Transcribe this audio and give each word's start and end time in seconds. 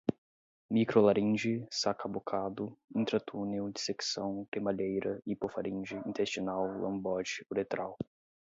micro 0.75 0.99
laringe, 1.03 1.67
sacabocado, 1.69 2.75
intratunel, 2.95 3.71
dissecção, 3.71 4.47
cremalheira, 4.51 5.21
hipofaringe, 5.27 6.01
intestinal, 6.09 6.63
lambote, 6.81 7.45
uretral 7.51 7.99